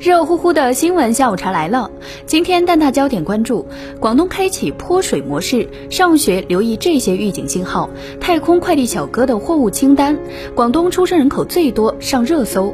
[0.00, 1.90] 热乎乎的新闻下午茶来了。
[2.24, 3.66] 今天蛋挞焦点关注：
[3.98, 7.90] 广东开启泼水模式，上学留意这些预警信号。
[8.20, 10.16] 太空快递小哥的货物清单，
[10.54, 12.72] 广东出生人口最多，上热搜。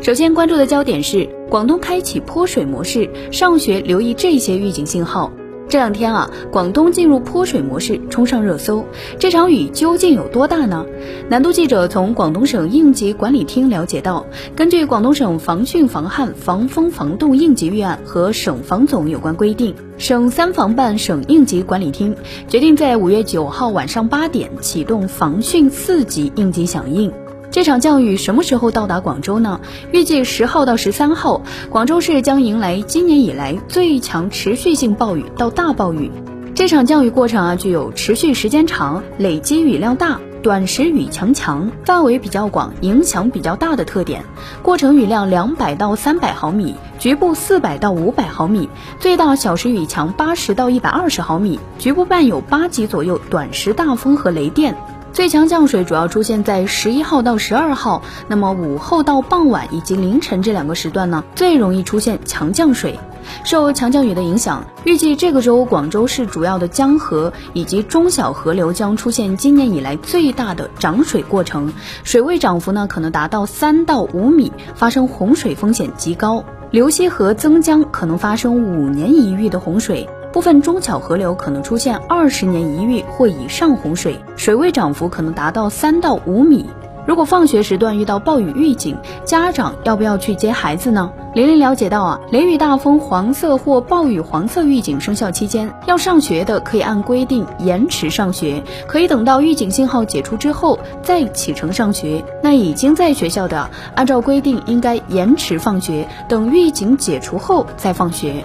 [0.00, 5.32] 首先关注的焦点是广东开启泼水模式，上学留意这些预警信号。
[5.68, 8.84] 这两天啊，广东进入泼水模式，冲上热搜。
[9.18, 10.86] 这场雨究竟有多大呢？
[11.28, 14.24] 南都记者从广东省应急管理厅了解到，
[14.54, 22.14] 根据广东省防汛防旱防风防冻应急预案和省防总有关规定，省三防办省应急管理厅
[22.46, 27.12] 决定在五月九号晚上八点启动防汛四级应急响应。
[27.54, 29.60] 这场降雨什么时候到达广州呢？
[29.92, 31.40] 预计十号到十三号，
[31.70, 36.10] 广州市将迎来今年以来最强持续性暴雨到大暴雨。
[36.56, 44.24] 这场降雨过程啊，具有持续时间长、累积雨量大、短时雨强强、范围比较广、影响比较大的特点。
[44.60, 54.76] 过程雨量两百到三百毫米，局部四百到五百毫米，最大小时雨强八十到一百二十毫米，局部伴有八级左右短时大风和雷电。
[55.14, 62.98] 最强降水主要出现在十一号到十二号，那么午后到傍晚以及凌晨这两个时段呢，最容易出现强降水。
[63.44, 71.72] 受强降雨的影响，预计这个周广州市主要的江河以及中小河流将出现今年以来最大的涨水过程，
[72.02, 76.44] 水位涨幅呢可能达到三到五米，发生洪水风险极高。
[76.72, 80.08] 流溪河增江可能发生五年一遇的洪水。
[80.34, 86.66] 部分中小河流可能出现二十年一遇或以上洪水，水位涨幅可能达到三到五米。
[87.06, 91.12] 如果放学时段遇到暴雨预警，家长要不要去接孩子呢？
[91.34, 102.24] 玲玲了解到啊，雷雨大风黄色或暴雨黄色预警生效期间，要上学的可以按规定延迟上学，可以等到预警信号解除之后再启程上学。
[102.42, 108.44] 那已经在学校的，按照规定应该延迟放学，等预警解除后再放学。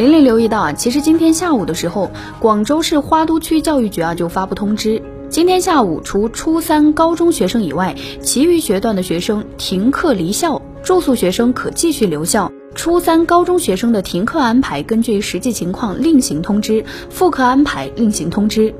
[0.00, 12.50] 玲玲留意到啊，其实今天下午的时候，广州市花都区教育局啊就发布通知，今天下午除初三高中学生以外，其余学段的学生停课离校，住宿学生可继续留校。
[12.74, 18.74] 初三高中学生的停课安排根据实际情况另行通知，复课安排另行通知。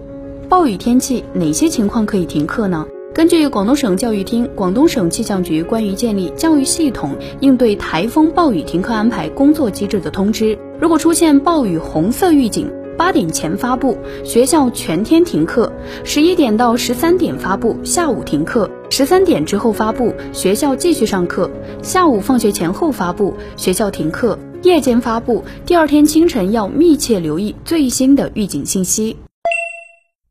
[0.48, 2.86] 暴雨天气哪些情况可以停课呢？
[3.12, 15.72] 根据广东省教育厅、广东省气象局关于建立教育系统应对台风暴雨停课安排工作机制的通知，如果出现暴雨红色预警，八点前发布，学校全天停课；
[16.04, 21.50] 十一点到十三点发布，下午停课；十三点之后发布，学校继续上课；
[21.82, 29.16] 下午放学前后发布，学校停课；夜间发布，第二天清晨要密切留意最新的预警信息。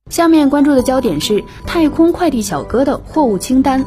[0.09, 3.85] 下面关注的焦点是太空快递小哥的货物清单。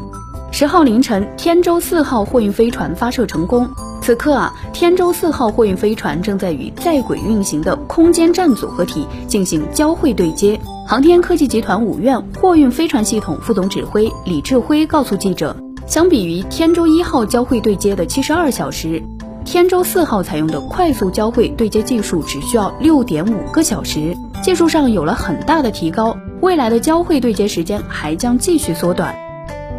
[0.53, 3.69] 十号凌晨，天舟四号货运飞船发射成功。
[4.01, 10.61] 此刻啊，天舟四号货运飞船正在与在轨运行的空间站组合体进行交会对接。
[10.87, 15.57] 航天科技集团五院货运飞船系统副总指挥李志辉告诉记者，
[15.87, 19.03] 相比于天舟一号交会对接的七十二小时，
[19.45, 24.17] 天舟四号采用的快速交会对接技术只需要六点五个小时。
[24.43, 29.15] 技术上有了很大的提高，未来的交会对接时间还将继续缩短。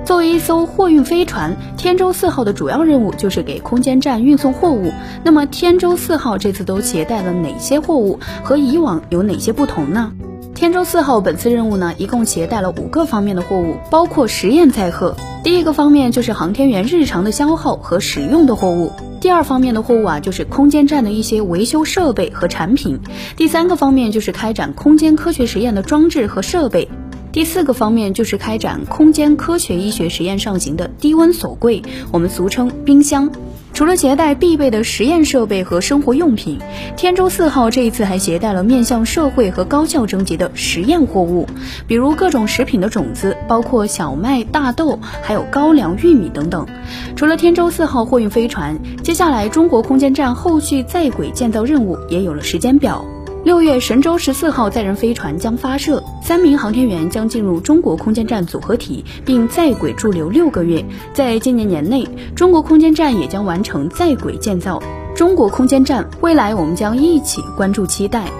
[0.05, 4.91] 作为一艘货运飞船，天舟四号的主要任务就是给空间站运送货物。
[5.23, 8.19] 那么，天舟四号这次都携带了哪些货物？
[8.43, 10.11] 和以往有哪些不同呢？
[10.53, 15.15] 天舟四号本次任务呢，一共携带了五个方面的货物，包括实验载荷。
[15.41, 18.91] 第一个方面就是航天员日常的消耗和使用的货物。
[19.23, 22.97] 第二方面的货物啊，就是空间站的一些维修设备和产品；
[23.37, 26.89] 第三个方面就是开展空间科学实验的装置和设备；
[27.31, 33.31] 第四个方面就是开展空间科学医学实验上行的低温锁柜，我们俗称冰箱。
[33.73, 36.59] 除了携带必备的实验设备和生活用品，
[36.95, 41.47] 天舟四号这一次还携带了面向社会和高校征集的实验货物，
[41.87, 46.67] 比如各种食品的种子，包括小麦、大豆，还有高粱、玉米等等。
[47.15, 53.03] 除了天舟四号货运飞船，接下来中国空间站后续在轨建造任务也有了时间表。
[53.43, 60.85] 六月，神舟十四号载人飞船将发射，三名航天员将进入中国空间站组合体，并在轨驻留六个月。
[61.13, 62.07] 在今年年内，
[62.37, 64.81] 中国空间站也将完成在轨建造。
[65.13, 68.31] 中国空间站未来，我们将一起关注期待。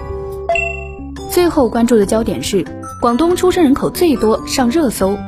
[1.30, 2.64] 最后关注的焦点是，
[2.98, 5.18] 广东出生人口最多上热搜。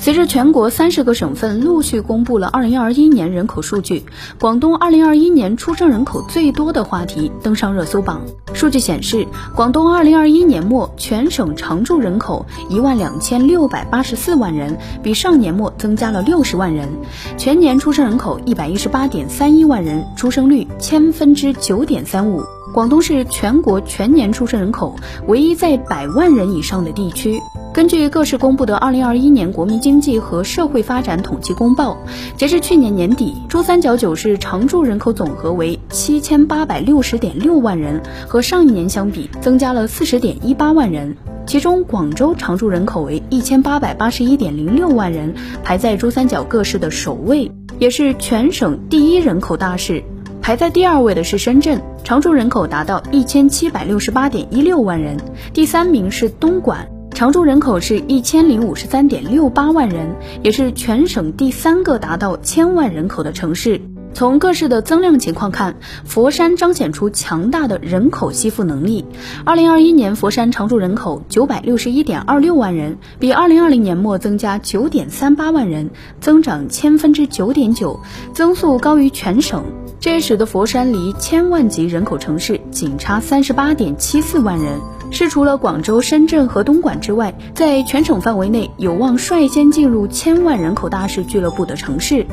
[0.00, 4.04] 随着全国三十个省份陆续公布了二零二一年人口数据，
[4.38, 8.22] 广东二零二一年出生人口最多的话题登上热搜榜。
[8.54, 16.88] 数据显示，广东二零二一年末全省常住人口一万两千六百八十四万人，比上年末增加了六十万人。
[17.36, 22.44] 全年出生人口一百一十八点三一万人，出生率千分之九点三五。
[22.72, 24.94] 广东是全国全年出生人口
[25.26, 27.40] 唯一在百万人以上的地区。
[27.72, 31.96] 根据各市公布的二零二一年国民经济和社会发展统计公报，
[32.36, 41.16] 截至去年年底，珠三角九市常住人口总和为七千八百六十点六万人，和上一年相比增加了四十点一八万人。
[41.46, 45.32] 其中，广州常住人口为一千八百八十一点零六万人，
[45.62, 50.02] 排在珠三角各市的首位，也是全省第一人口大市。
[50.42, 55.16] 排在第二位的是深圳，常住人口达到一千七百六十八点一六万人，
[55.52, 56.88] 第三名是东莞。
[57.18, 63.80] 常住人口是一千零五十三点六八万人，也是全省第三个达到千万人口的城市。
[64.14, 65.74] 从各市的增量情况看，
[66.04, 69.04] 佛山彰显出强大的人口吸附能力。
[69.44, 77.98] 二零二一年，佛山常住人口九百六十一点二六万人，比二零二零年末增加九点三八万人，增长千分之九点九，
[78.32, 79.64] 增速高于全省。
[79.98, 84.78] 这也使得佛山离千万级人口城市仅差三十八点七四万人。
[85.10, 92.26] 是除了广州、深圳和东莞之外，在全省范围内有望率先进入千万人口大市俱乐部的城市。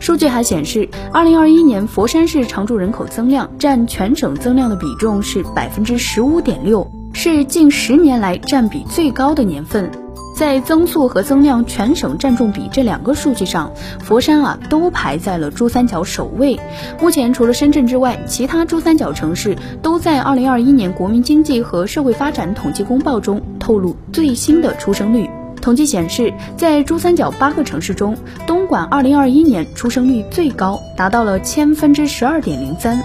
[0.00, 10.01] 数据还显示，二零二一年佛山市常住人口增量占全省增量的比重是百分之十五点六，是近十年来占比最高的年份。
[10.34, 16.58] 在增速和增量全省占重比这两个数据上，佛山啊都排在了珠三角首位。
[17.00, 25.28] 目前除了深圳之外，其他珠三角城市都在二零二一年国民经济和社会发展统计公报中透露最新的出生率。
[25.60, 28.16] 统计显示，在珠三角八个城市中，
[28.48, 33.00] 东莞二零二一年出生率最高，达到了千分之十二点零三。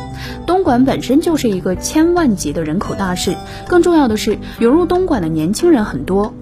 [0.48, 3.36] 东莞本身就是一个千万级的人口大市，
[3.68, 6.34] 更重要的是，涌入东莞的年轻人很多。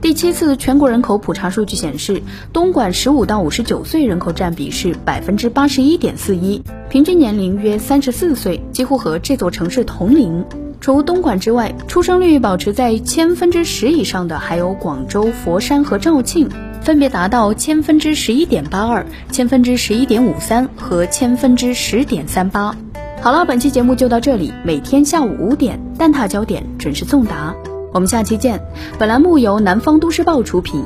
[0.00, 2.22] 第七次全国人口普查数据显示，
[2.54, 10.42] 东莞十五到五十九岁人口占比是百分之八十一点四一，平均年龄约三十四岁，几乎和这座城市同龄。
[10.80, 16.48] 除东莞之外，出生率保持在千分之十以上的还有广州、佛山和肇庆，
[16.80, 22.74] 分别达到千分之十一点八二、千分之十一点五三和千分之十点三八。
[23.20, 27.54] 好了，本期节目就到这里，每天下午五点，蛋挞焦点准时送达。
[27.92, 28.60] 我们下期见。
[28.98, 30.84] 本栏目由南方都市报出品。